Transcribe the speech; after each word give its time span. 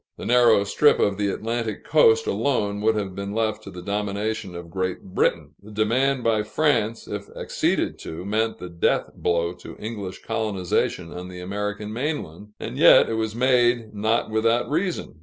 The 0.17 0.25
narrow 0.25 0.63
strip 0.63 0.97
of 0.97 1.19
the 1.19 1.29
Atlantic 1.29 1.85
coast 1.85 2.25
alone 2.25 2.81
would 2.81 2.95
have 2.95 3.13
been 3.13 3.33
left 3.33 3.61
to 3.65 3.69
the 3.69 3.83
domination 3.83 4.55
of 4.55 4.71
Great 4.71 5.03
Britain. 5.03 5.51
The 5.61 5.69
demand 5.69 6.23
made 6.23 6.23
by 6.23 6.41
France, 6.41 7.07
if 7.07 7.29
acceded 7.35 7.99
to, 7.99 8.25
meant 8.25 8.57
the 8.57 8.67
death 8.67 9.11
blow 9.13 9.53
to 9.53 9.75
English 9.77 10.23
colonization 10.23 11.13
on 11.13 11.27
the 11.27 11.39
American 11.41 11.93
mainland; 11.93 12.47
and 12.59 12.79
yet 12.79 13.09
it 13.09 13.13
was 13.13 13.35
made 13.35 13.93
not 13.93 14.31
without 14.31 14.67
reason. 14.71 15.19